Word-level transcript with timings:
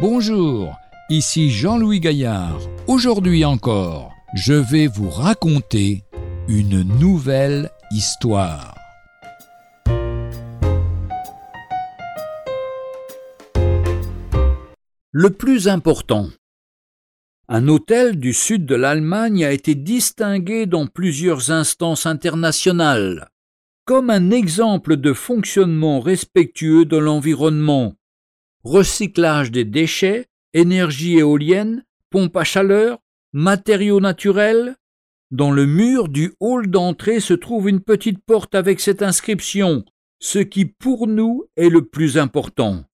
Bonjour, 0.00 0.74
ici 1.10 1.50
Jean-Louis 1.50 2.00
Gaillard. 2.00 2.58
Aujourd'hui 2.86 3.44
encore, 3.44 4.14
je 4.34 4.54
vais 4.54 4.86
vous 4.86 5.10
raconter 5.10 6.04
une 6.48 6.82
nouvelle 6.98 7.70
histoire. 7.90 8.74
Le 15.12 15.28
plus 15.28 15.68
important. 15.68 16.28
Un 17.48 17.68
hôtel 17.68 18.18
du 18.18 18.32
sud 18.32 18.64
de 18.64 18.76
l'Allemagne 18.76 19.44
a 19.44 19.52
été 19.52 19.74
distingué 19.74 20.64
dans 20.64 20.86
plusieurs 20.86 21.50
instances 21.50 22.06
internationales 22.06 23.28
comme 23.84 24.08
un 24.08 24.30
exemple 24.30 24.96
de 24.96 25.12
fonctionnement 25.12 25.98
respectueux 25.98 26.84
de 26.84 26.96
l'environnement. 26.96 27.96
Recyclage 28.64 29.50
des 29.50 29.64
déchets, 29.64 30.26
énergie 30.52 31.18
éolienne, 31.18 31.84
pompe 32.10 32.36
à 32.36 32.44
chaleur, 32.44 32.98
matériaux 33.32 34.00
naturels. 34.00 34.76
Dans 35.30 35.50
le 35.50 35.64
mur 35.64 36.08
du 36.08 36.34
hall 36.40 36.66
d'entrée 36.66 37.20
se 37.20 37.34
trouve 37.34 37.68
une 37.68 37.80
petite 37.80 38.22
porte 38.24 38.54
avec 38.54 38.80
cette 38.80 39.02
inscription, 39.02 39.84
ce 40.18 40.38
qui 40.38 40.66
pour 40.66 41.06
nous 41.06 41.44
est 41.56 41.68
le 41.68 41.86
plus 41.86 42.18
important. 42.18 42.84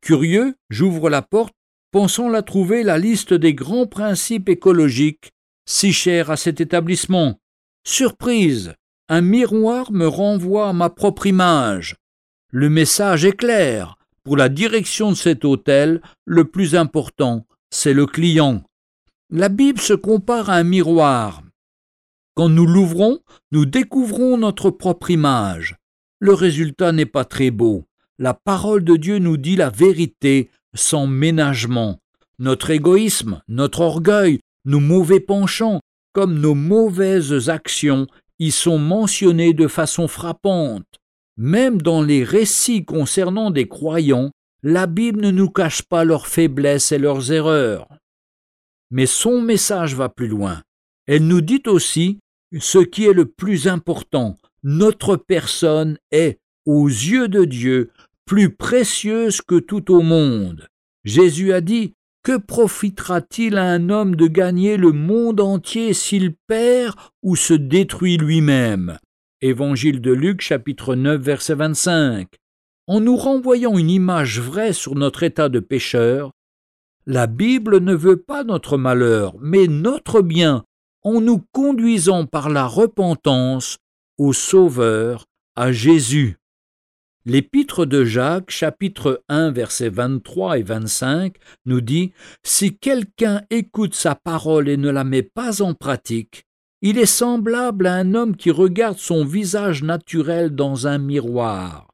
Curieux, 0.00 0.56
j'ouvre 0.70 1.10
la 1.10 1.22
porte, 1.22 1.54
pensant 1.90 2.28
la 2.28 2.42
trouver 2.42 2.82
la 2.82 2.98
liste 2.98 3.34
des 3.34 3.54
grands 3.54 3.86
principes 3.86 4.48
écologiques, 4.48 5.32
si 5.66 5.92
chers 5.92 6.30
à 6.30 6.36
cet 6.36 6.60
établissement. 6.60 7.38
Surprise 7.84 8.74
un 9.08 9.20
miroir 9.20 9.92
me 9.92 10.06
renvoie 10.06 10.70
à 10.70 10.72
ma 10.72 10.88
propre 10.88 11.26
image. 11.26 11.96
Le 12.48 12.70
message 12.70 13.26
est 13.26 13.36
clair. 13.36 13.98
Pour 14.24 14.36
la 14.36 14.48
direction 14.48 15.10
de 15.10 15.16
cet 15.16 15.44
hôtel, 15.44 16.00
le 16.24 16.44
plus 16.44 16.76
important, 16.76 17.44
c'est 17.70 17.92
le 17.92 18.06
client. 18.06 18.62
La 19.30 19.48
Bible 19.48 19.80
se 19.80 19.94
compare 19.94 20.48
à 20.48 20.56
un 20.56 20.62
miroir. 20.62 21.42
Quand 22.34 22.48
nous 22.48 22.66
l'ouvrons, 22.66 23.18
nous 23.50 23.66
découvrons 23.66 24.38
notre 24.38 24.70
propre 24.70 25.10
image. 25.10 25.76
Le 26.20 26.34
résultat 26.34 26.92
n'est 26.92 27.06
pas 27.06 27.24
très 27.24 27.50
beau. 27.50 27.84
La 28.18 28.32
parole 28.32 28.84
de 28.84 28.96
Dieu 28.96 29.18
nous 29.18 29.36
dit 29.36 29.56
la 29.56 29.70
vérité 29.70 30.50
sans 30.72 31.08
ménagement. 31.08 31.98
Notre 32.38 32.70
égoïsme, 32.70 33.42
notre 33.48 33.80
orgueil, 33.80 34.38
nos 34.64 34.80
mauvais 34.80 35.20
penchants, 35.20 35.80
comme 36.12 36.38
nos 36.38 36.54
mauvaises 36.54 37.48
actions 37.48 38.06
y 38.38 38.50
sont 38.50 38.78
mentionnés 38.78 39.52
de 39.52 39.66
façon 39.66 40.06
frappante. 40.06 41.01
Même 41.36 41.80
dans 41.80 42.02
les 42.02 42.24
récits 42.24 42.84
concernant 42.84 43.50
des 43.50 43.66
croyants, 43.66 44.30
la 44.62 44.86
Bible 44.86 45.20
ne 45.20 45.30
nous 45.30 45.50
cache 45.50 45.82
pas 45.82 46.04
leurs 46.04 46.26
faiblesses 46.26 46.92
et 46.92 46.98
leurs 46.98 47.32
erreurs. 47.32 47.88
Mais 48.90 49.06
son 49.06 49.40
message 49.40 49.94
va 49.94 50.08
plus 50.08 50.28
loin. 50.28 50.62
Elle 51.06 51.26
nous 51.26 51.40
dit 51.40 51.62
aussi 51.66 52.18
ce 52.58 52.78
qui 52.78 53.06
est 53.06 53.14
le 53.14 53.26
plus 53.26 53.66
important. 53.66 54.36
Notre 54.62 55.16
personne 55.16 55.98
est, 56.10 56.38
aux 56.66 56.86
yeux 56.86 57.28
de 57.28 57.44
Dieu, 57.44 57.90
plus 58.26 58.54
précieuse 58.54 59.40
que 59.40 59.58
tout 59.58 59.92
au 59.92 60.02
monde. 60.02 60.68
Jésus 61.04 61.52
a 61.52 61.60
dit 61.60 61.94
que 62.22 62.36
profitera-t-il 62.36 63.58
à 63.58 63.64
un 63.64 63.90
homme 63.90 64.14
de 64.14 64.28
gagner 64.28 64.76
le 64.76 64.92
monde 64.92 65.40
entier 65.40 65.92
s'il 65.92 66.34
perd 66.46 66.94
ou 67.22 67.34
se 67.34 67.54
détruit 67.54 68.16
lui-même? 68.16 68.98
Évangile 69.44 70.00
de 70.00 70.12
Luc 70.12 70.40
chapitre 70.40 70.94
9 70.94 71.20
verset 71.20 71.56
25. 71.56 72.28
En 72.86 73.00
nous 73.00 73.16
renvoyant 73.16 73.76
une 73.76 73.90
image 73.90 74.40
vraie 74.40 74.72
sur 74.72 74.94
notre 74.94 75.24
état 75.24 75.48
de 75.48 75.58
pécheur, 75.58 76.30
la 77.06 77.26
Bible 77.26 77.80
ne 77.80 77.92
veut 77.92 78.22
pas 78.22 78.44
notre 78.44 78.78
malheur, 78.78 79.34
mais 79.40 79.66
notre 79.66 80.20
bien, 80.22 80.62
en 81.02 81.20
nous 81.20 81.44
conduisant 81.50 82.24
par 82.24 82.50
la 82.50 82.66
repentance 82.66 83.78
au 84.16 84.32
Sauveur, 84.32 85.26
à 85.56 85.72
Jésus. 85.72 86.36
L'épître 87.24 87.84
de 87.84 88.04
Jacques, 88.04 88.52
chapitre 88.52 89.24
1, 89.28 89.50
versets 89.50 89.88
23 89.88 90.60
et 90.60 90.62
25, 90.62 91.34
nous 91.66 91.80
dit 91.80 92.12
Si 92.44 92.78
quelqu'un 92.78 93.42
écoute 93.50 93.96
sa 93.96 94.14
parole 94.14 94.68
et 94.68 94.76
ne 94.76 94.90
la 94.90 95.02
met 95.02 95.24
pas 95.24 95.62
en 95.62 95.74
pratique, 95.74 96.46
il 96.82 96.98
est 96.98 97.06
semblable 97.06 97.86
à 97.86 97.94
un 97.94 98.14
homme 98.14 98.36
qui 98.36 98.50
regarde 98.50 98.98
son 98.98 99.24
visage 99.24 99.82
naturel 99.84 100.50
dans 100.50 100.88
un 100.88 100.98
miroir, 100.98 101.88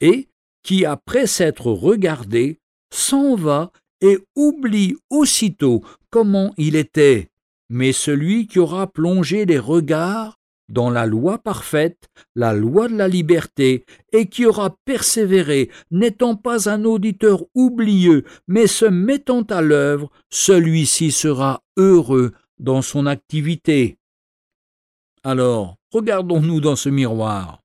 et 0.00 0.28
qui, 0.62 0.84
après 0.84 1.26
s'être 1.26 1.66
regardé, 1.66 2.60
s'en 2.92 3.34
va 3.34 3.72
et 4.02 4.18
oublie 4.36 4.96
aussitôt 5.08 5.82
comment 6.10 6.52
il 6.58 6.76
était. 6.76 7.30
Mais 7.70 7.92
celui 7.92 8.46
qui 8.46 8.58
aura 8.58 8.86
plongé 8.86 9.46
les 9.46 9.58
regards 9.58 10.38
dans 10.68 10.90
la 10.90 11.06
loi 11.06 11.38
parfaite, 11.38 12.08
la 12.34 12.52
loi 12.52 12.88
de 12.88 12.96
la 12.96 13.08
liberté, 13.08 13.84
et 14.12 14.28
qui 14.28 14.44
aura 14.46 14.76
persévéré, 14.84 15.70
n'étant 15.90 16.36
pas 16.36 16.68
un 16.68 16.84
auditeur 16.84 17.44
oublieux, 17.54 18.24
mais 18.46 18.66
se 18.66 18.84
mettant 18.84 19.42
à 19.42 19.62
l'œuvre, 19.62 20.10
celui-ci 20.30 21.12
sera 21.12 21.62
heureux 21.76 22.32
dans 22.58 22.82
son 22.82 23.06
activité. 23.06 23.98
Alors, 25.26 25.76
regardons-nous 25.90 26.60
dans 26.60 26.76
ce 26.76 26.90
miroir. 26.90 27.60